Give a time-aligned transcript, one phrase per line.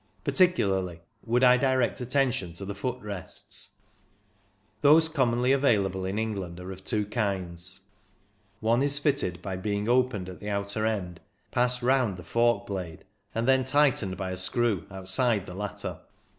[0.23, 3.75] Particularly would I direct attention to the foot rests.
[4.81, 7.81] Those commonly available in England are of two kinds.
[8.61, 11.19] One is fitted by being opened at the outer end,
[11.51, 15.99] passed round the fork blade, and then tigfitened by a screw outside the latter.